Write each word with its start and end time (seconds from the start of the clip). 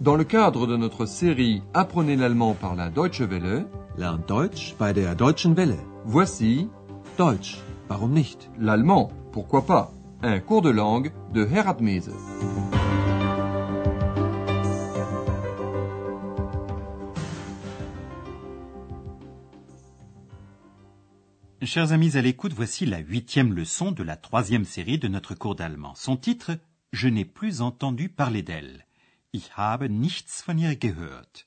Dans 0.00 0.16
le 0.16 0.24
cadre 0.24 0.66
de 0.66 0.78
notre 0.78 1.04
série 1.04 1.62
Apprenez 1.74 2.16
l'allemand 2.16 2.54
par 2.54 2.74
la 2.74 2.88
Deutsche 2.88 3.20
Welle, 3.20 3.66
Lernt 3.98 4.26
Deutsch 4.26 4.74
bei 4.78 4.94
der 4.94 5.14
Deutschen 5.14 5.54
Welle. 5.54 5.76
voici 6.06 6.70
Deutsch, 7.18 7.58
warum 7.90 8.14
nicht? 8.14 8.48
l'allemand, 8.58 9.10
pourquoi 9.30 9.66
pas, 9.66 9.92
un 10.22 10.40
cours 10.40 10.62
de 10.62 10.70
langue 10.70 11.12
de 11.34 11.44
Herat 11.44 11.76
Mese. 11.82 12.12
Chers 21.62 21.92
amis 21.92 22.16
à 22.16 22.22
l'écoute, 22.22 22.54
voici 22.54 22.86
la 22.86 23.00
huitième 23.00 23.52
leçon 23.52 23.92
de 23.92 24.02
la 24.02 24.16
troisième 24.16 24.64
série 24.64 24.98
de 24.98 25.08
notre 25.08 25.34
cours 25.34 25.56
d'allemand. 25.56 25.92
Son 25.94 26.16
titre 26.16 26.52
Je 26.94 27.08
n'ai 27.08 27.26
plus 27.26 27.60
entendu 27.60 28.08
parler 28.08 28.40
d'elle. 28.40 28.86
Ich 29.32 29.56
habe 29.56 29.88
nichts 29.88 30.42
von 30.42 30.58
ihr 30.58 30.74
gehört. 30.74 31.46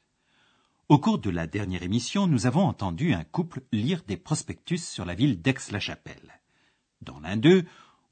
Au 0.88 1.00
cours 1.00 1.20
de 1.20 1.30
la 1.30 1.48
dernière 1.48 1.84
émission, 1.84 2.28
nous 2.28 2.46
avons 2.46 2.64
entendu 2.64 3.14
un 3.14 3.26
couple 3.26 3.64
lire 3.74 4.04
des 4.08 4.16
prospectus 4.16 4.88
sur 4.88 5.04
la 5.04 5.16
ville 5.16 5.42
d'Aix-la-Chapelle. 5.42 6.40
Dans 7.02 7.20
l'un 7.20 7.36
d'eux, 7.36 7.66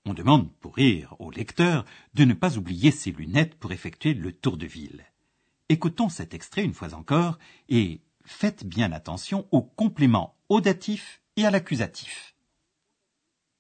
on 0.06 0.14
demande 0.14 0.52
pour 0.60 0.76
rire 0.76 1.16
au 1.20 1.32
lecteur 1.32 1.86
de 2.14 2.26
ne 2.26 2.34
pas 2.34 2.58
oublier 2.58 2.92
ses 2.92 3.12
lunettes 3.12 3.56
pour 3.56 3.72
effectuer 3.72 4.14
le 4.14 4.34
tour 4.34 4.58
de 4.58 4.66
ville. 4.66 5.06
Écoutons 5.70 6.10
cet 6.10 6.34
extrait 6.34 6.66
une 6.66 6.74
fois 6.74 6.94
encore 6.94 7.40
et 7.70 8.02
faites 8.26 8.66
bien 8.66 8.92
attention 8.92 9.48
aux 9.52 9.62
compléments 9.62 10.36
audatifs 10.50 11.22
et 11.38 11.46
à 11.46 11.52
l'accusatif. 11.52 12.36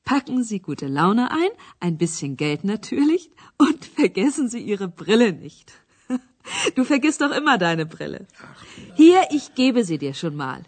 Packen 0.03 0.43
Sie 0.43 0.59
gute 0.59 0.83
Laune 0.83 1.19
ein, 1.19 1.51
ein 1.79 1.95
bisschen 1.95 2.35
Geld 2.35 2.65
natürlich 2.65 3.29
und 3.57 3.85
vergessen 3.85 4.49
Sie 4.49 4.59
Ihre 4.59 4.89
Brille 4.89 5.31
nicht. 5.31 5.71
Du 6.75 6.83
vergisst 6.83 7.21
doch 7.21 7.31
immer 7.31 7.57
deine 7.57 7.85
Brille. 7.85 8.27
Hier, 8.95 9.27
ich 9.31 9.53
gebe 9.55 9.83
sie 9.83 9.97
dir 9.97 10.13
schon 10.13 10.35
mal. 10.35 10.63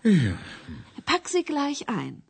Pack 1.05 1.29
sie 1.29 1.43
gleich 1.43 1.87
ein. 1.89 2.23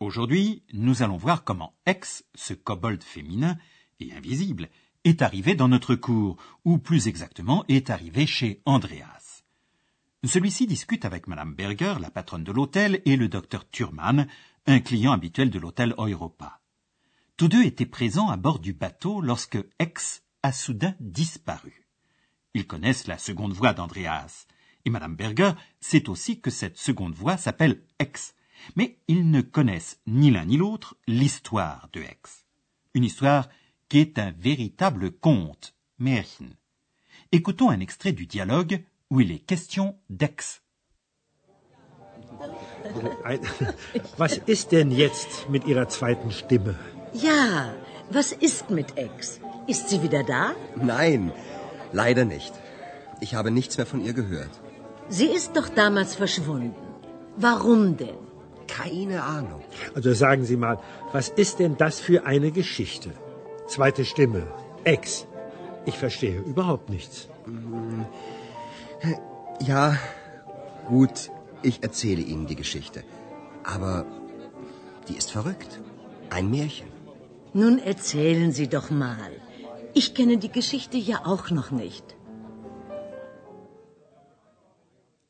Aujourd'hui, 0.00 0.64
nous 0.72 1.02
allons 1.02 1.16
voir 1.16 1.44
comment 1.44 1.74
X, 1.86 2.24
ce 2.34 2.54
kobold 2.54 3.04
féminin 3.04 3.56
et 4.00 4.12
invisible, 4.12 4.68
est 5.04 5.22
arrivé 5.22 5.54
dans 5.54 5.68
notre 5.68 5.94
cours, 5.94 6.36
ou 6.64 6.78
plus 6.78 7.06
exactement 7.06 7.64
est 7.68 7.88
arrivé 7.88 8.26
chez 8.26 8.62
Andreas. 8.64 9.44
Celui-ci 10.24 10.66
discute 10.66 11.04
avec 11.04 11.26
Madame 11.26 11.54
Berger, 11.54 11.94
la 12.00 12.10
patronne 12.10 12.44
de 12.44 12.52
l'hôtel, 12.52 13.00
et 13.04 13.16
le 13.16 13.28
docteur 13.28 13.68
Thurman, 13.68 14.26
un 14.66 14.80
client 14.80 15.12
habituel 15.12 15.50
de 15.50 15.58
l'hôtel 15.58 15.94
Europa. 15.98 16.60
Tous 17.36 17.48
deux 17.48 17.64
étaient 17.64 17.86
présents 17.86 18.28
à 18.28 18.36
bord 18.36 18.60
du 18.60 18.72
bateau 18.72 19.20
lorsque 19.20 19.58
X 19.80 20.21
a 20.42 20.52
soudain 20.52 20.94
disparu. 21.00 21.86
Ils 22.54 22.66
connaissent 22.66 23.06
la 23.06 23.18
seconde 23.18 23.52
voix 23.52 23.72
d'Andreas. 23.72 24.46
Et 24.84 24.90
Madame 24.90 25.14
Berger 25.16 25.52
sait 25.80 26.08
aussi 26.08 26.40
que 26.40 26.50
cette 26.50 26.76
seconde 26.78 27.14
voix 27.14 27.36
s'appelle 27.36 27.82
X. 28.00 28.34
Mais 28.76 28.98
ils 29.08 29.30
ne 29.30 29.40
connaissent 29.40 30.00
ni 30.06 30.30
l'un 30.30 30.44
ni 30.44 30.56
l'autre 30.56 30.96
l'histoire 31.06 31.88
de 31.92 32.00
X. 32.02 32.44
Une 32.94 33.04
histoire 33.04 33.48
qui 33.88 33.98
est 33.98 34.18
un 34.18 34.32
véritable 34.32 35.10
conte, 35.12 35.74
Märchen. 35.98 36.54
Écoutons 37.30 37.70
un 37.70 37.80
extrait 37.80 38.12
du 38.12 38.26
dialogue 38.26 38.84
où 39.10 39.20
il 39.20 39.30
est 39.30 39.38
question 39.38 39.96
d'X. 40.10 40.62
Ein- 43.24 43.40
Was 44.18 44.38
ist 44.46 44.72
denn 44.72 44.90
jetzt 44.90 45.48
mit 45.48 45.64
Ihrer 45.66 45.88
zweiten 45.88 46.30
Stimme? 46.30 46.74
Ja, 47.14 47.72
was 48.10 48.32
ist 48.32 48.70
mit 48.70 48.96
Ex? 48.98 49.40
Ist 49.66 49.88
sie 49.88 50.02
wieder 50.02 50.22
da? 50.24 50.52
Nein, 50.76 51.32
leider 51.92 52.24
nicht. 52.24 52.52
Ich 53.20 53.34
habe 53.34 53.50
nichts 53.50 53.76
mehr 53.76 53.86
von 53.86 54.00
ihr 54.04 54.12
gehört. 54.12 54.50
Sie 55.08 55.26
ist 55.26 55.56
doch 55.56 55.68
damals 55.68 56.14
verschwunden. 56.14 56.74
Warum 57.36 57.96
denn? 57.96 58.18
Keine 58.66 59.22
Ahnung. 59.22 59.62
Also 59.94 60.12
sagen 60.12 60.44
Sie 60.44 60.56
mal, 60.56 60.78
was 61.12 61.28
ist 61.28 61.58
denn 61.58 61.76
das 61.76 62.00
für 62.00 62.24
eine 62.26 62.50
Geschichte? 62.50 63.10
Zweite 63.66 64.04
Stimme, 64.04 64.46
Ex. 64.84 65.26
Ich 65.84 65.98
verstehe 65.98 66.40
überhaupt 66.40 66.88
nichts. 66.88 67.28
Ja, 69.60 69.96
gut, 70.88 71.30
ich 71.62 71.82
erzähle 71.82 72.22
Ihnen 72.22 72.46
die 72.46 72.56
Geschichte. 72.56 73.04
Aber 73.64 74.06
die 75.08 75.16
ist 75.16 75.30
verrückt. 75.30 75.80
Ein 76.30 76.50
Märchen. 76.50 76.88
Nun 77.52 77.78
erzählen 77.78 78.52
Sie 78.52 78.68
doch 78.68 78.90
mal. 78.90 79.32
Ich 79.94 80.14
kenne 80.14 80.38
die 80.38 80.50
Geschichte 80.50 80.96
ja 80.96 81.26
auch 81.26 81.50
noch 81.50 81.70
nicht. 81.70 82.16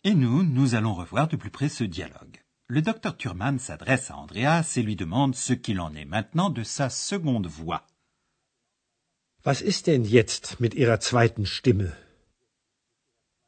Et 0.04 0.14
nous, 0.14 0.42
nous 0.42 0.74
allons 0.74 0.94
revoir 0.94 1.28
de 1.28 1.36
plus 1.36 1.50
près 1.50 1.68
ce 1.68 1.84
dialogue. 1.84 2.38
Le 2.68 2.80
docteur 2.82 3.16
Thurman 3.16 3.58
s'adresse 3.58 4.10
à 4.10 4.16
Andreas 4.16 4.74
et 4.76 4.82
lui 4.82 4.96
demande 4.96 5.34
ce 5.34 5.52
qu'il 5.52 5.80
en 5.80 5.94
est 5.94 6.04
maintenant 6.04 6.50
de 6.50 6.62
sa 6.62 6.90
seconde 6.90 7.46
voix. 7.46 7.86
Was 9.44 9.60
ist 9.60 9.88
denn 9.88 10.04
jetzt 10.04 10.60
mit 10.60 10.74
Ihrer 10.74 11.00
zweiten 11.00 11.44
Stimme? 11.44 11.92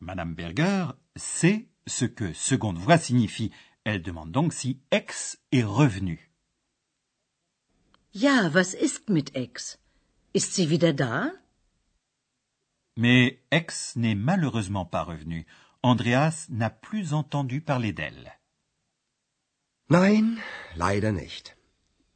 Madame 0.01 0.35
Berger 0.35 0.89
sait 1.17 1.69
ce 1.87 2.05
que 2.05 2.33
seconde 2.33 2.79
voix 2.79 2.99
signifie. 2.99 3.53
Elle 3.85 4.03
demande 4.03 4.33
donc 4.33 4.53
si 4.53 4.81
X 4.93 5.39
est 5.53 5.63
revenu. 5.63 6.31
Ja, 8.13 8.53
was 8.53 8.75
ist 8.75 9.09
mit 9.09 9.35
Ex? 9.37 9.79
Ist 10.39 10.55
sie 10.57 10.69
wieder 10.69 10.93
da? 10.93 11.31
Mais 12.97 13.39
X 13.53 13.95
n'est 14.03 14.19
malheureusement 14.31 14.87
pas 14.95 15.05
revenu. 15.05 15.47
Andreas 15.83 16.37
n'a 16.49 16.71
plus 16.71 17.13
entendu 17.13 17.61
parler 17.61 17.93
d'elle. 17.93 18.33
Nein, 19.89 20.27
leider 20.75 21.13
nicht. 21.13 21.57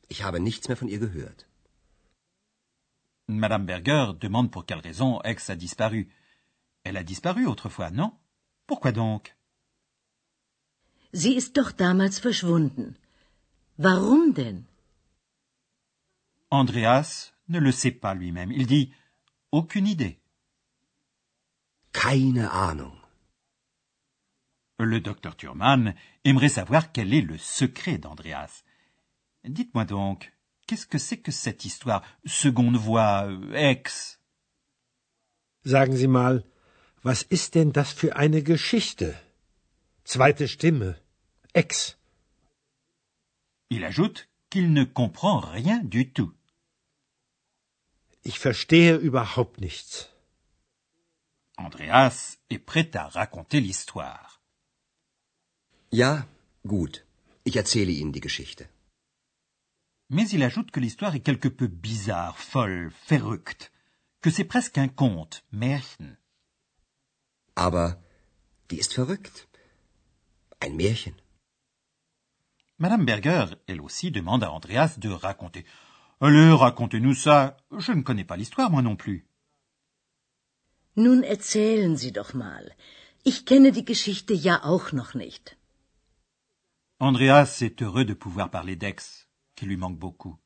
Ich 0.09 0.23
habe 0.25 0.41
nichts 0.41 0.67
mehr 0.69 0.77
von 0.77 0.89
ihr 0.89 0.99
gehört. 0.99 1.47
Madame 3.29 3.67
Berger 3.67 4.15
demande 4.15 4.51
pour 4.51 4.67
quelle 4.67 4.81
raison 4.89 5.21
X 5.23 5.51
a 5.51 5.57
disparu. 5.57 6.09
Elle 6.83 6.97
a 6.97 7.05
disparu 7.05 7.47
autrefois, 7.47 7.91
non? 7.91 8.11
Pourquoi 8.67 8.93
donc? 8.93 9.37
Sie 11.13 11.35
ist 11.35 11.57
doch 11.57 11.71
damals 11.73 12.19
verschwunden. 12.19 12.97
Warum 13.77 14.35
denn? 14.35 14.67
Andreas 16.51 17.33
ne 17.49 17.59
le 17.59 17.73
sait 17.73 17.91
pas 17.91 18.15
lui-même. 18.15 18.53
Il 18.53 18.67
dit 18.67 18.93
aucune 19.53 19.87
idée. 19.87 20.21
Keine 21.93 22.41
Ahnung. 22.41 22.95
Le 24.79 25.01
docteur 25.01 25.37
Thurman 25.37 25.95
aimerait 26.25 26.49
savoir 26.49 26.93
quel 26.93 27.13
est 27.13 27.21
le 27.23 27.37
secret 27.39 27.99
d'Andreas. 27.99 28.63
Dites-moi 29.45 29.85
donc, 29.85 30.33
qu'est-ce 30.67 30.87
que 30.87 30.99
c'est 30.99 31.19
que 31.19 31.33
cette 31.33 31.65
histoire 31.65 32.03
Seconde 32.25 32.77
voix, 32.77 33.27
euh, 33.27 33.53
ex? 33.55 34.21
Sagen 35.65 35.97
Sie 35.97 36.07
mal, 36.07 36.45
was 37.03 37.25
ist 37.31 37.55
denn 37.55 37.73
das 37.73 37.93
für 37.93 38.17
eine 38.17 38.43
Geschichte? 38.43 39.17
Zweite 40.05 40.47
Stimme, 40.47 40.97
Ex. 41.55 41.99
Il 43.69 43.85
ajoute 43.85 44.29
qu'il 44.49 44.73
ne 44.73 44.85
comprend 44.85 45.41
rien 45.41 45.83
du 45.83 46.13
tout. 46.13 46.33
Ich 48.23 48.39
verstehe 48.39 48.97
überhaupt 48.97 49.61
nichts. 49.61 50.09
Andreas 51.57 52.39
est 52.51 52.65
prêt 52.65 52.97
à 52.97 53.09
raconter 53.09 53.61
l'histoire. 53.61 54.41
Ja, 55.91 56.27
gut. 56.67 57.05
Ich 57.45 57.57
erzähle 57.57 57.93
Ihnen 57.93 58.13
die 58.13 58.21
Geschichte. 58.21 58.69
Mais 60.09 60.33
il 60.33 60.43
ajoute 60.43 60.71
que 60.71 60.81
l'histoire 60.81 61.15
est 61.15 61.27
quelque 61.29 61.49
peu 61.49 61.67
bizarre, 61.67 62.39
folle, 62.39 62.91
verrückt, 63.07 63.73
que 64.23 64.31
c'est 64.31 64.45
presque 64.45 64.79
un 64.79 64.89
conte, 64.89 65.43
Märchen. 65.51 66.17
Aber 67.55 68.01
die 68.71 68.79
ist 68.79 68.95
verrückt. 68.95 69.49
Ein 70.61 70.77
Märchen. 70.77 71.15
Madame 72.79 73.05
Berger, 73.05 73.57
elle 73.67 73.81
aussi, 73.81 74.11
demande 74.11 74.45
à 74.45 74.51
Andreas 74.51 74.99
de 74.99 75.11
raconter. 75.11 75.65
Allez, 76.21 76.51
racontez-nous 76.53 77.15
ça. 77.15 77.57
Je 77.77 77.93
ne 77.93 78.03
connais 78.03 78.25
pas 78.25 78.37
l'histoire, 78.37 78.71
moi 78.71 78.83
non 78.83 78.97
plus. 78.97 79.25
Nun 80.97 81.23
erzählen 81.23 81.97
Sie 81.97 82.11
doch 82.13 82.35
mal. 82.35 82.75
Ich 83.25 83.45
kenne 83.45 83.71
die 83.71 83.85
Geschichte 83.85 84.35
ja 84.35 84.65
auch 84.65 84.93
noch 84.93 85.15
nicht. 85.15 85.57
Andreas 86.99 87.63
est 87.63 87.81
heureux 87.83 88.05
de 88.05 88.15
pouvoir 88.15 88.51
parler 88.51 88.75
d'Aix, 88.75 89.29
qui 89.55 89.67
lui 89.67 89.77
manque 89.77 89.99
beaucoup. 89.99 90.37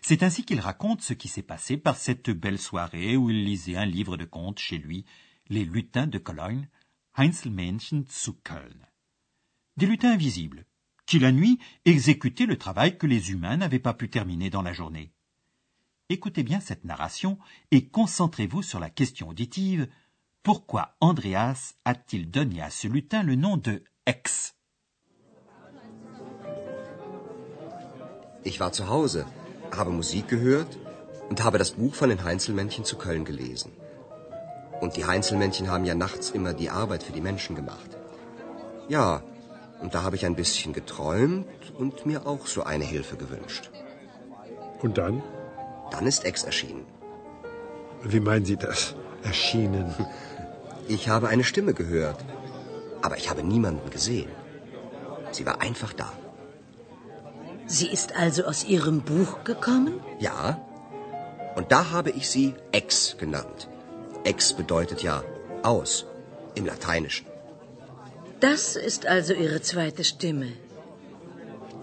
C'est 0.00 0.22
ainsi 0.22 0.44
qu'il 0.44 0.60
raconte 0.60 1.02
ce 1.02 1.12
qui 1.12 1.28
s'est 1.28 1.42
passé 1.42 1.76
par 1.76 1.96
cette 1.96 2.30
belle 2.30 2.58
soirée 2.58 3.16
où 3.18 3.28
il 3.28 3.44
lisait 3.44 3.76
un 3.76 3.84
livre 3.84 4.16
de 4.16 4.24
contes 4.24 4.58
chez 4.58 4.78
lui, 4.78 5.04
Les 5.50 5.66
lutins 5.66 6.06
de 6.06 6.16
Cologne, 6.18 6.68
Heinzelmännchen 7.18 8.06
zu 8.06 8.32
Köln. 8.32 8.86
Des 9.76 9.86
lutins 9.86 10.12
invisibles, 10.12 10.64
qui 11.06 11.18
la 11.18 11.32
nuit 11.32 11.58
exécutaient 11.84 12.46
le 12.46 12.58
travail 12.58 12.98
que 12.98 13.06
les 13.06 13.30
humains 13.30 13.56
n'avaient 13.56 13.78
pas 13.78 13.94
pu 13.94 14.08
terminer 14.08 14.50
dans 14.50 14.62
la 14.62 14.72
journée. 14.72 15.12
Écoutez 16.08 16.42
bien 16.42 16.60
cette 16.60 16.84
narration 16.84 17.38
et 17.70 17.88
concentrez-vous 17.88 18.62
sur 18.62 18.78
la 18.78 18.90
question 18.90 19.28
auditive 19.28 19.88
pourquoi 20.44 20.94
Andreas 21.00 21.72
a-t-il 21.86 22.30
donné 22.30 22.60
à 22.60 22.68
ce 22.68 22.86
lutin 22.86 23.22
le 23.22 23.34
nom 23.34 23.56
de 23.56 23.82
Ex? 24.04 24.54
Ich 28.44 28.60
war 28.60 28.70
zu 28.72 28.86
Hause, 28.90 29.24
habe 29.72 29.90
Musik 29.90 30.28
gehört 30.28 30.76
und 31.30 31.42
habe 31.42 31.56
das 31.56 31.70
Buch 31.70 31.94
von 31.94 32.10
den 32.10 32.22
Heinzelmännchen 32.24 32.84
zu 32.84 32.98
Köln 32.98 33.24
gelesen. 33.24 33.72
Und 34.82 34.98
die 34.98 35.06
Heinzelmännchen 35.06 35.70
haben 35.70 35.86
ja 35.86 35.94
nachts 35.94 36.28
immer 36.28 36.52
die 36.52 36.68
Arbeit 36.68 37.02
für 37.04 37.12
die 37.12 37.22
Menschen 37.22 37.56
gemacht. 37.56 37.96
Ja, 38.90 39.22
und 39.84 39.94
da 39.94 40.02
habe 40.02 40.16
ich 40.16 40.24
ein 40.24 40.34
bisschen 40.34 40.72
geträumt 40.72 41.46
und 41.78 42.06
mir 42.06 42.26
auch 42.26 42.46
so 42.46 42.62
eine 42.62 42.84
Hilfe 42.84 43.16
gewünscht. 43.16 43.70
Und 44.80 44.96
dann? 44.96 45.22
Dann 45.90 46.06
ist 46.06 46.24
Ex 46.24 46.42
erschienen. 46.42 46.86
Wie 48.02 48.20
meinen 48.20 48.46
Sie 48.46 48.56
das? 48.56 48.94
Erschienen. 49.22 49.94
Ich 50.86 51.08
habe 51.08 51.28
eine 51.28 51.44
Stimme 51.44 51.72
gehört, 51.72 52.22
aber 53.00 53.16
ich 53.16 53.30
habe 53.30 53.42
niemanden 53.42 53.88
gesehen. 53.88 54.28
Sie 55.30 55.46
war 55.46 55.62
einfach 55.62 55.94
da. 55.94 56.12
Sie 57.64 57.88
ist 57.88 58.14
also 58.14 58.44
aus 58.44 58.64
Ihrem 58.64 59.00
Buch 59.00 59.44
gekommen? 59.44 59.94
Ja, 60.18 60.60
und 61.56 61.72
da 61.72 61.90
habe 61.90 62.10
ich 62.10 62.28
sie 62.28 62.52
Ex 62.72 63.16
genannt. 63.16 63.70
Ex 64.24 64.52
bedeutet 64.52 65.02
ja 65.02 65.24
aus 65.62 66.04
im 66.54 66.66
Lateinischen. 66.66 67.33
Das 68.50 68.76
ist 68.76 69.06
also 69.06 69.32
Ihre 69.32 69.62
zweite 69.62 70.04
Stimme. 70.04 70.52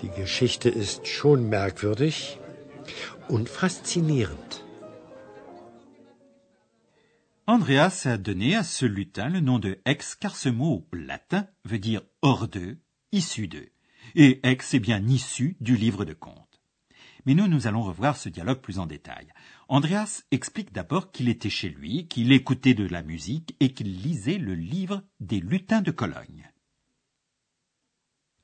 Die 0.02 0.12
Geschichte 0.22 0.70
ist 0.70 1.08
schon 1.08 1.50
merkwürdig 1.50 2.38
und 3.28 3.50
faszinierend. 3.50 4.52
Andreas 7.48 8.06
a 8.06 8.18
donné 8.18 8.56
à 8.56 8.64
ce 8.64 8.86
lutin 8.86 9.30
le 9.30 9.42
nom 9.42 9.58
de 9.58 9.80
ex 9.86 10.14
car 10.14 10.36
ce 10.36 10.50
mot 10.50 10.86
latin 10.94 11.48
veut 11.66 11.80
dire 11.80 12.04
hors 12.22 12.48
d'eux, 12.48 12.78
issu 13.12 13.48
d'eux. 13.48 13.72
Et 14.14 14.40
ex 14.44 14.76
est 14.76 14.86
bien 14.90 15.02
issu 15.08 15.58
du 15.62 15.76
livre 15.76 16.06
de 16.06 16.14
contes. 16.14 16.62
Mais 17.26 17.34
nous, 17.34 17.48
nous 17.48 17.66
allons 17.66 17.82
revoir 17.82 18.18
ce 18.18 18.30
dialogue 18.30 18.62
plus 18.62 18.78
en 18.78 18.86
détail. 18.86 19.28
Andreas 19.78 20.24
explique 20.32 20.74
d'abord 20.74 21.14
qu'il 21.14 21.30
était 21.30 21.50
chez 21.50 21.70
lui, 21.70 22.06
qu'il 22.10 22.34
écoutait 22.34 22.74
de 22.74 22.86
la 22.86 23.04
musique 23.04 23.56
et 23.62 23.74
qu'il 23.74 24.02
lisait 24.02 24.38
le 24.38 24.54
livre 24.54 25.02
des 25.22 25.40
lutins 25.40 25.82
de 25.82 25.92
Cologne. 25.92 26.44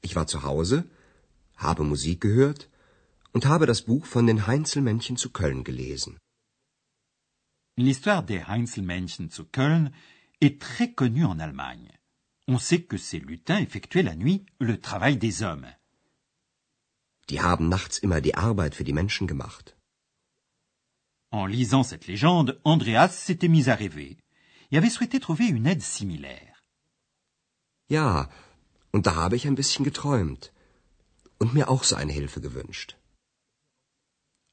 Ich 0.02 0.16
war 0.16 0.26
zu 0.26 0.44
Hause, 0.44 0.86
habe 1.58 1.84
Musik 1.84 2.22
gehört 2.22 2.70
und 3.34 3.46
habe 3.46 3.66
das 3.66 3.82
Buch 3.82 4.06
von 4.06 4.26
den 4.26 4.48
Heinzelmännchen 4.48 5.18
zu 5.18 5.30
Köln 5.30 5.66
gelesen. 5.66 6.18
L'histoire 7.76 8.26
des 8.26 8.48
Heinzelmännchen 8.48 9.30
zu 9.30 9.44
Köln 9.44 9.92
est 10.40 10.62
très 10.62 10.94
connue 10.94 11.26
en 11.26 11.42
Allemagne. 11.42 11.92
On 12.48 12.58
sait 12.58 12.84
que 12.84 12.98
ces 12.98 13.20
lutins 13.20 13.60
effectuaient 13.60 14.10
la 14.12 14.16
nuit 14.16 14.46
le 14.60 14.80
travail 14.80 15.18
des 15.18 15.44
hommes. 15.44 15.68
Die 17.30 17.42
haben 17.42 17.68
nachts 17.68 17.98
immer 17.98 18.22
die 18.22 18.36
Arbeit 18.36 18.76
für 18.76 18.86
die 18.86 18.94
Menschen 18.94 19.28
gemacht. 19.28 19.77
En 21.38 21.46
lisant 21.46 21.84
cette 21.84 22.08
légende, 22.08 22.60
Andreas 22.64 23.10
s'était 23.10 23.54
mis 23.58 23.70
à 23.70 23.76
rêver 23.76 24.18
et 24.72 24.78
avait 24.80 24.90
souhaité 24.90 25.20
trouver 25.20 25.48
une 25.58 25.68
aide 25.68 25.84
similaire. 25.84 26.64
Ja, 27.90 28.28
und 28.92 29.06
da 29.06 29.14
habe 29.14 29.36
ich 29.36 29.46
ein 29.46 29.54
bisschen 29.62 29.86
geträumt 29.86 30.52
und 31.40 31.54
mir 31.54 31.70
auch 31.70 31.84
so 31.84 31.96
eine 31.96 32.12
Hilfe 32.12 32.42
gewünscht. 32.42 32.98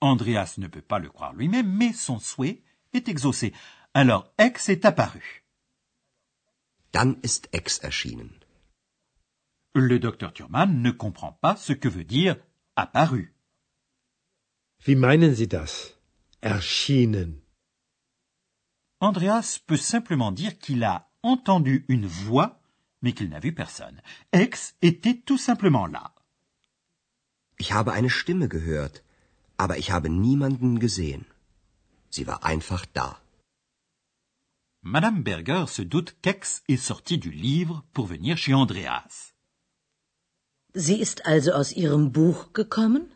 Andreas 0.00 0.58
ne 0.58 0.68
peut 0.68 0.86
pas 0.86 0.98
le 0.98 1.08
croire 1.08 1.32
lui-même, 1.32 1.70
mais 1.80 1.94
son 1.94 2.18
souhait 2.18 2.62
est 2.92 3.08
exaucé. 3.08 3.54
Alors 3.94 4.30
Ex 4.36 4.68
est 4.68 4.84
apparu. 4.84 5.24
Dann 6.92 7.16
ist 7.22 7.48
Ex 7.52 7.78
erschienen. 7.78 8.32
Le 9.72 9.98
docteur 9.98 10.34
Thurman 10.34 10.82
ne 10.82 10.90
comprend 10.90 11.32
pas 11.40 11.56
ce 11.56 11.72
que 11.72 11.88
veut 11.88 12.04
dire 12.04 12.36
apparu. 12.76 13.32
Wie 14.84 14.96
meinen 14.96 15.34
Sie 15.34 15.48
das? 15.48 15.93
Erschienen. 16.44 17.40
Andreas 19.00 19.58
peut 19.66 19.78
simplement 19.78 20.30
dire 20.30 20.58
qu'il 20.58 20.84
a 20.84 21.08
entendu 21.22 21.86
une 21.88 22.06
voix, 22.06 22.60
mais 23.00 23.14
qu'il 23.14 23.30
n'a 23.30 23.40
vu 23.40 23.54
personne. 23.54 24.02
Ex 24.32 24.74
était 24.82 25.22
tout 25.24 25.38
simplement 25.38 25.86
là. 25.86 26.14
Ich 27.58 27.72
habe 27.72 27.92
eine 27.92 28.10
Stimme 28.10 28.46
gehört, 28.46 29.02
aber 29.56 29.78
ich 29.78 29.90
habe 29.90 30.10
niemanden 30.10 30.78
gesehen. 30.80 31.24
Sie 32.10 32.26
war 32.26 32.44
einfach 32.44 32.84
da. 32.92 33.18
Madame 34.82 35.22
Berger 35.22 35.66
se 35.66 35.82
doute 35.82 36.14
qu'Ex 36.20 36.62
est 36.68 36.76
sorti 36.76 37.16
du 37.16 37.30
livre 37.30 37.84
pour 37.94 38.06
venir 38.06 38.36
chez 38.36 38.52
Andreas. 38.52 39.32
Sie 40.74 41.00
ist 41.00 41.24
also 41.24 41.52
aus 41.52 41.72
Ihrem 41.72 42.12
Buch 42.12 42.52
gekommen? 42.52 43.13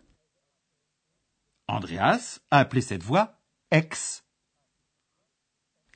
Andreas 1.69 2.41
a 2.51 2.59
appelé 2.59 2.81
cette 2.81 3.03
voix 3.03 3.39
Ex. 3.71 4.25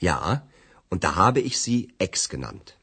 Ja, 0.00 0.46
und 0.90 1.02
da 1.02 1.16
habe 1.16 1.40
ich 1.40 1.58
sie 1.58 1.94
Ex 1.98 2.28
genannt. 2.28 2.76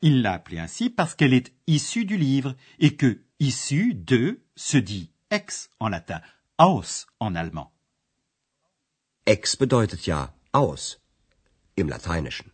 Il 0.00 0.22
l'a 0.22 0.32
appelée 0.32 0.58
ainsi 0.58 0.88
parce 0.88 1.14
qu'elle 1.14 1.34
est 1.34 1.52
issue 1.66 2.06
du 2.06 2.16
livre 2.16 2.56
et 2.78 2.96
que 2.96 3.22
issue 3.38 3.94
de 3.94 4.40
se 4.56 4.78
dit 4.78 5.10
ex 5.30 5.68
en 5.78 5.88
latin, 5.88 6.22
aus 6.58 7.06
en 7.20 7.34
allemand. 7.34 7.70
Ex 9.26 9.56
bedeutet 9.56 10.06
ja 10.06 10.34
aus 10.52 10.98
im 11.76 11.88
Lateinischen. 11.88 12.50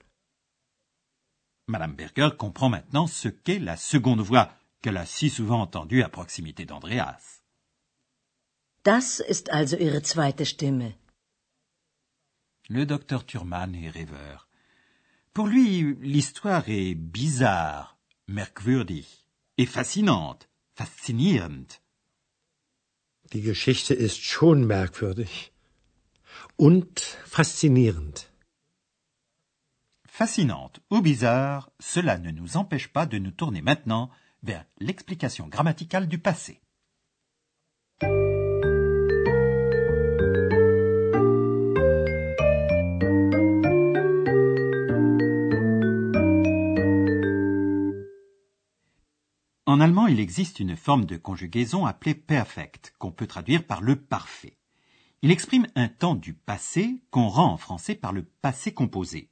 Madame 1.69 1.95
Berger 1.95 2.31
comprend 2.37 2.69
maintenant 2.69 3.07
ce 3.07 3.29
qu'est 3.29 3.59
la 3.61 3.77
seconde 3.77 4.21
voix 4.21 4.53
qu'elle 4.83 4.97
a 4.97 5.07
si 5.07 5.31
souvent 5.31 5.61
entendue 5.61 6.03
à 6.03 6.09
proximité 6.09 6.65
d'Andreas. 6.65 7.36
Das 8.87 9.19
ist 9.19 9.51
also 9.51 9.77
Ihre 9.77 10.03
zweite 10.03 10.47
Stimme. 10.47 10.95
Le 12.69 12.87
docteur 12.87 13.27
Thurman 13.27 13.75
est 13.75 13.91
rêveur. 13.91 14.49
Pour 15.35 15.49
lui, 15.49 15.97
l'histoire 16.01 16.69
est 16.69 16.95
bizarre, 16.95 17.99
merkwürdig 18.29 19.07
et 19.59 19.67
fascinante, 19.67 20.49
faszinierend. 20.77 21.81
Die 23.33 23.43
Geschichte 23.43 23.93
ist 23.93 24.23
schon 24.23 24.65
merkwürdig 24.65 25.53
und 26.57 27.01
faszinierend. 27.27 28.31
Fascinante 30.07 30.81
ou 30.91 31.03
bizarre, 31.03 31.73
cela 31.81 32.19
ne 32.19 32.31
nous 32.31 32.57
empêche 32.57 32.93
pas 32.93 33.07
de 33.07 33.19
nous 33.19 33.33
tourner 33.33 33.63
maintenant 33.63 34.11
vers 34.45 34.65
l'explication 34.79 35.49
grammaticale 35.49 36.07
du 36.07 36.19
passé. 36.19 36.61
En 49.77 49.81
allemand, 49.81 50.07
il 50.07 50.21
existe 50.21 50.59
une 50.59 50.75
forme 50.75 51.05
de 51.05 51.19
conjugaison 51.19 51.85
appelée 51.85 52.15
perfect, 52.15 52.95
qu'on 52.99 53.13
peut 53.13 53.27
traduire 53.27 53.63
par 53.63 53.83
le 53.83 53.97
parfait. 53.97 54.57
Il 55.21 55.31
exprime 55.31 55.67
un 55.75 55.89
temps 55.89 56.15
du 56.15 56.33
passé 56.33 57.03
qu'on 57.11 57.29
rend 57.29 57.53
en 57.53 57.57
français 57.59 57.95
par 57.95 58.15
le 58.15 58.23
passé 58.23 58.73
composé. 58.73 59.29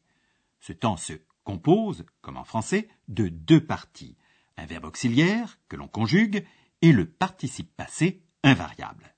Ce 0.61 0.75
temps 0.75 0.99
se 0.99 1.15
compose, 1.45 2.05
comme 2.21 2.37
en 2.37 2.45
français, 2.45 2.91
de 3.09 3.29
deux 3.29 3.65
parties. 3.65 4.19
Un 4.59 4.67
verbe 4.67 4.85
auxiliaire, 4.85 5.59
que 5.71 5.77
l'on 5.77 5.89
conjugue, 5.89 6.45
et 6.83 6.93
le 6.93 7.07
participe 7.07 7.75
passé 7.75 8.23
invariable. 8.43 9.15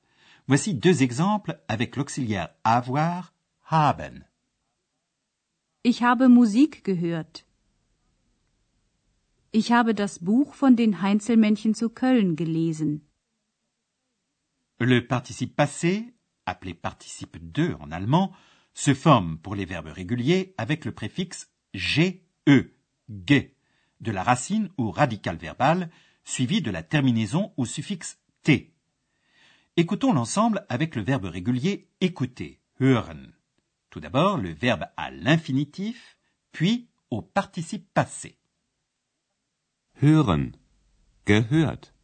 Voici 0.47 0.75
deux 0.75 1.03
exemples 1.03 1.61
avec 1.67 1.97
l'auxiliaire 1.97 2.51
avoir, 2.63 3.35
haben. 3.69 4.25
Ich 5.83 6.05
habe 6.05 6.29
Musik 6.29 6.85
gehört. 6.85 7.46
Le 14.79 15.01
participe 15.07 15.57
passé, 15.57 16.15
appelé 16.45 16.75
participe 16.75 17.39
2 17.39 17.75
en 17.81 17.91
allemand, 17.91 18.33
se 18.75 18.93
forme 18.93 19.39
pour 19.39 19.55
les 19.55 19.65
verbes 19.65 19.87
réguliers 19.87 20.55
avec 20.59 20.85
le 20.85 20.93
préfixe 20.93 21.51
ge, 21.73 22.21
ge, 22.47 23.51
de 24.01 24.11
la 24.11 24.23
racine 24.23 24.69
ou 24.77 24.91
radicale 24.91 25.39
verbale, 25.39 25.91
suivi 26.25 26.61
de 26.61 26.71
la 26.71 26.83
terminaison 26.83 27.53
au 27.57 27.65
suffixe 27.65 28.19
t. 28.43 28.75
Écoutons 29.77 30.13
l'ensemble 30.13 30.67
avec 30.69 30.97
le 30.97 31.03
verbe 31.03 31.25
régulier 31.25 31.89
écouter, 32.01 32.61
hören. 32.81 33.33
Tout 33.91 34.01
d'abord 34.01 34.37
le 34.37 34.53
verbe 34.53 34.85
à 34.97 35.11
l'infinitif, 35.11 36.19
puis 36.53 36.91
au 37.11 37.23
participe 37.23 37.93
passé. 37.95 38.39
Hören. 39.99 40.57
Gehört. 41.25 41.95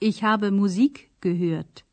Ich 0.00 0.24
habe 0.24 0.50
Musik 0.50 1.10
gehört. 1.20 1.84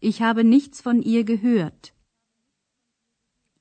Ich 0.00 0.20
habe 0.20 0.42
nichts 0.42 0.80
von 0.80 1.00
ihr 1.00 1.22
gehört. 1.22 1.94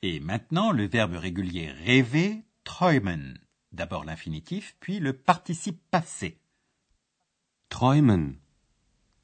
Et 0.02 0.20
maintenant, 0.20 0.72
le 0.72 0.90
verbe 0.90 1.22
régulier 1.22 1.72
rêver, 1.86 2.42
träumen. 2.64 3.38
D'abord 3.72 4.06
l'infinitif, 4.06 4.76
puis 4.80 5.00
le 5.00 5.14
participe 5.14 5.80
passé. 5.92 6.40
Träumen. 7.70 8.42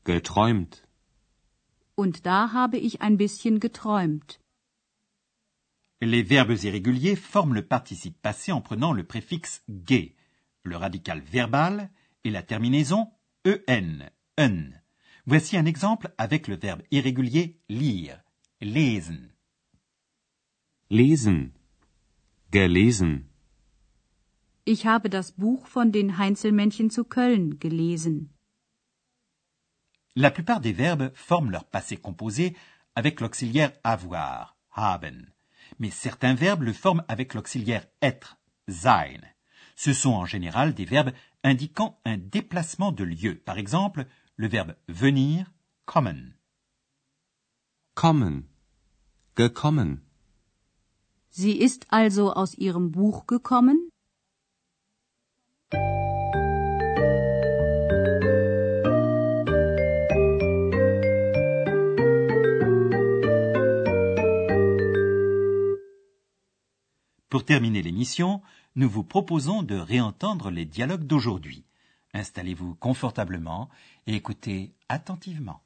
Geträumt. 0.03 0.83
Und 1.95 2.27
da 2.27 2.53
habe 2.53 2.77
ich 2.77 3.01
ein 3.01 3.17
bisschen 3.17 3.59
geträumt. 3.59 4.39
Les 6.01 6.21
verbes 6.21 6.55
irréguliers 6.63 7.15
forment 7.15 7.55
le 7.55 7.65
participe 7.65 8.21
passé 8.21 8.51
en 8.51 8.61
prenant 8.61 8.93
le 8.93 9.03
préfixe 9.03 9.63
ge, 9.67 10.13
le 10.63 10.77
radical 10.77 11.21
verbal 11.21 11.89
et 12.23 12.29
la 12.29 12.43
terminaison 12.43 13.09
en, 13.45 13.99
un. 14.37 14.69
Voici 15.25 15.57
un 15.57 15.65
exemple 15.65 16.13
avec 16.17 16.47
le 16.47 16.55
verbe 16.55 16.83
irrégulier 16.91 17.59
lire, 17.67 18.21
lesen. 18.61 19.33
Lesen. 20.89 21.51
Gelesen. 22.51 23.25
Ich 24.65 24.85
habe 24.85 25.09
das 25.09 25.31
Buch 25.31 25.67
von 25.67 25.91
den 25.91 26.17
Heinzelmännchen 26.17 26.89
zu 26.89 27.03
Köln 27.05 27.59
gelesen. 27.59 28.29
La 30.15 30.29
plupart 30.29 30.61
des 30.61 30.73
verbes 30.73 31.11
forment 31.15 31.51
leur 31.51 31.65
passé 31.65 31.97
composé 31.97 32.55
avec 32.95 33.19
l'auxiliaire 33.19 33.73
avoir, 33.83 34.57
haben. 34.71 35.31
Mais 35.79 35.91
certains 35.91 36.33
verbes 36.33 36.63
le 36.63 36.73
forment 36.73 37.03
avec 37.07 37.33
l'auxiliaire 37.33 37.85
être, 38.01 38.37
sein. 38.67 39.21
Ce 39.75 39.93
sont 39.93 40.13
en 40.13 40.25
général 40.25 40.73
des 40.73 40.85
verbes 40.85 41.11
indiquant 41.43 41.99
un 42.05 42.17
déplacement 42.17 42.91
de 42.91 43.03
lieu. 43.03 43.35
Par 43.35 43.57
exemple, 43.57 44.07
le 44.35 44.47
verbe 44.47 44.75
venir, 44.87 45.51
kommen. 45.85 46.33
Kommen. 47.95 48.43
Gekommen. 49.35 50.01
Sie 51.29 51.51
ist 51.51 51.85
also 51.89 52.33
aus 52.33 52.55
ihrem 52.55 52.91
Buch 52.91 53.27
gekommen? 53.27 53.86
Pour 67.29 67.43
terminer 67.43 67.81
l'émission, 67.81 68.41
nous 68.75 68.89
vous 68.89 69.03
proposons 69.03 69.61
de 69.61 69.75
réentendre 69.75 70.49
les 70.49 70.65
dialogues 70.65 71.05
d'aujourd'hui. 71.05 71.65
Installez-vous 72.13 72.75
confortablement 72.75 73.69
et 74.07 74.15
écoutez 74.15 74.71
attentivement. 74.87 75.61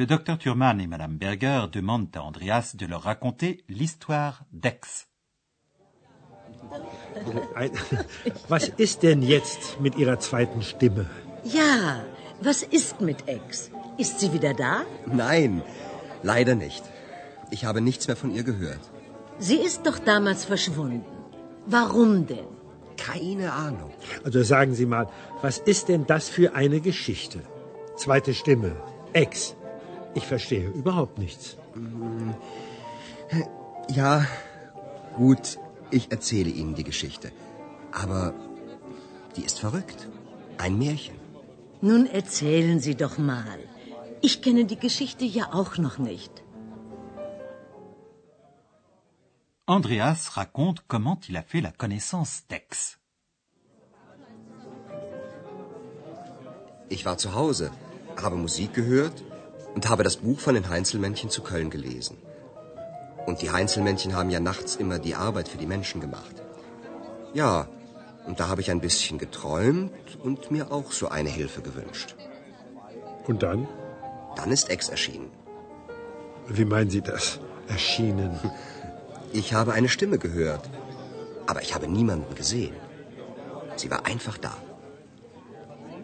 Le 0.00 0.06
docteur 0.06 0.38
Thurman 0.38 0.80
et 0.80 0.86
Madame 0.86 1.18
Berger 1.18 1.66
demandent 1.70 2.16
à 2.16 2.22
Andreas 2.22 2.74
de 2.74 2.86
leur 2.86 3.02
raconter 3.02 3.64
l'histoire 3.68 4.44
d'Aix. 4.50 4.80
Ein- 7.54 7.72
Was 8.48 8.68
ist 8.84 9.02
denn 9.02 9.20
jetzt 9.20 9.78
mit 9.78 9.94
Ihrer 9.98 10.18
zweiten 10.18 10.62
Stimme? 10.62 11.04
Ja, 11.44 12.02
was 12.40 12.62
ist 12.62 13.02
mit 13.02 13.28
Ex? 13.28 13.70
Ist 13.98 14.20
sie 14.20 14.32
wieder 14.32 14.54
da? 14.54 14.74
Nein, 15.04 15.60
leider 16.22 16.54
nicht. 16.54 16.82
Ich 17.50 17.66
habe 17.66 17.82
nichts 17.82 18.06
mehr 18.08 18.16
von 18.16 18.30
ihr 18.34 18.44
gehört. 18.44 18.80
Sie 19.38 19.56
ist 19.68 19.80
doch 19.86 19.98
damals 19.98 20.46
verschwunden. 20.46 21.04
Warum 21.66 22.26
denn? 22.26 22.48
Keine 22.96 23.52
Ahnung. 23.52 23.92
Also 24.24 24.42
sagen 24.44 24.72
Sie 24.74 24.86
mal, 24.86 25.06
was 25.42 25.58
ist 25.58 25.88
denn 25.90 26.06
das 26.06 26.30
für 26.30 26.54
eine 26.54 26.80
Geschichte? 26.80 27.40
Zweite 27.96 28.32
Stimme. 28.32 28.72
Ex. 29.12 29.56
Ich 30.14 30.26
verstehe 30.26 30.68
überhaupt 30.68 31.18
nichts. 31.18 31.56
Ja, 33.88 34.26
gut, 35.16 35.58
ich 35.90 36.10
erzähle 36.10 36.50
Ihnen 36.50 36.74
die 36.74 36.84
Geschichte. 36.84 37.32
Aber 37.92 38.34
die 39.36 39.44
ist 39.44 39.58
verrückt. 39.60 40.08
Ein 40.58 40.78
Märchen. 40.78 41.16
Nun 41.80 42.06
erzählen 42.06 42.80
Sie 42.80 42.94
doch 42.94 43.18
mal. 43.18 43.58
Ich 44.20 44.42
kenne 44.42 44.64
die 44.64 44.78
Geschichte 44.78 45.24
ja 45.24 45.44
auch 45.52 45.78
noch 45.78 45.98
nicht. 45.98 46.32
Andreas 49.66 50.36
raconte 50.36 50.82
comment 50.88 51.28
il 51.28 51.36
a 51.36 51.42
fait 51.42 51.60
la 51.60 51.70
connaissance 51.70 52.42
d'Aix. 52.50 52.98
Ich 56.88 57.06
war 57.06 57.18
zu 57.18 57.34
Hause, 57.34 57.70
habe 58.16 58.36
Musik 58.36 58.74
gehört 58.74 59.22
und 59.74 59.88
habe 59.88 60.02
das 60.02 60.16
Buch 60.16 60.40
von 60.40 60.54
den 60.54 60.68
Heinzelmännchen 60.68 61.30
zu 61.30 61.42
Köln 61.42 61.70
gelesen. 61.70 62.16
Und 63.26 63.42
die 63.42 63.50
Heinzelmännchen 63.50 64.14
haben 64.14 64.30
ja 64.30 64.40
nachts 64.40 64.76
immer 64.76 64.98
die 64.98 65.14
Arbeit 65.14 65.48
für 65.48 65.58
die 65.58 65.66
Menschen 65.66 66.00
gemacht. 66.00 66.42
Ja, 67.34 67.68
und 68.26 68.40
da 68.40 68.48
habe 68.48 68.60
ich 68.60 68.70
ein 68.70 68.80
bisschen 68.80 69.18
geträumt 69.18 70.18
und 70.22 70.50
mir 70.50 70.72
auch 70.72 70.92
so 70.92 71.08
eine 71.08 71.28
Hilfe 71.28 71.62
gewünscht. 71.62 72.16
Und 73.26 73.42
dann? 73.42 73.68
Dann 74.36 74.50
ist 74.50 74.70
Ex 74.70 74.88
erschienen. 74.88 75.30
Wie 76.48 76.64
meinen 76.64 76.90
Sie 76.90 77.02
das? 77.02 77.40
Erschienen. 77.68 78.38
Ich 79.32 79.54
habe 79.54 79.74
eine 79.74 79.88
Stimme 79.88 80.18
gehört, 80.18 80.68
aber 81.46 81.62
ich 81.62 81.72
habe 81.72 81.86
niemanden 81.86 82.34
gesehen. 82.34 82.74
Sie 83.76 83.88
war 83.88 84.04
einfach 84.04 84.38
da. 84.38 84.56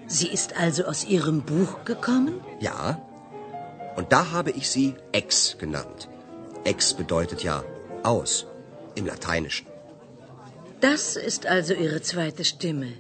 Sie 0.07 0.29
ist 0.29 0.57
also 0.57 0.85
aus 0.85 1.05
Ihrem 1.05 1.43
Buch 1.43 1.85
gekommen? 1.85 2.41
Ja, 2.61 3.03
und 3.97 4.13
da 4.13 4.31
habe 4.33 4.51
ich 4.51 4.69
sie 4.69 4.95
Ex 5.13 5.57
genannt. 5.59 6.09
Ex 6.65 6.95
bedeutet 6.95 7.43
ja 7.43 7.65
aus 8.03 8.47
im 8.95 9.07
Lateinischen. 9.07 9.67
Das 10.81 11.17
ist 11.17 11.47
also 11.47 11.73
Ihre 11.75 12.03
zweite 12.03 12.45
Stimme. 12.45 12.93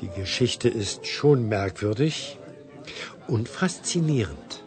Die 0.00 0.10
Geschichte 0.20 0.68
ist 0.68 1.06
schon 1.06 1.48
merkwürdig 1.48 2.38
und 3.28 3.48
faszinierend. 3.48 4.62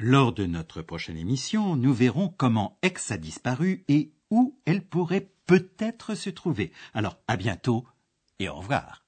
Lors 0.00 0.32
de 0.32 0.46
notre 0.46 0.82
prochaine 0.82 1.16
émission, 1.16 1.76
nous 1.76 1.92
verrons 1.92 2.28
comment 2.36 2.78
Aix 2.82 3.10
a 3.10 3.16
disparu 3.16 3.84
et 3.88 4.12
où 4.30 4.56
elle 4.64 4.82
pourrait 4.82 5.28
peut-être 5.46 6.14
se 6.14 6.30
trouver. 6.30 6.72
Alors, 6.94 7.16
à 7.26 7.36
bientôt 7.36 7.84
et 8.38 8.48
au 8.48 8.54
revoir. 8.54 9.07